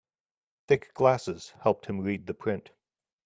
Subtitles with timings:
[0.67, 2.71] Thick glasses helped him read the print.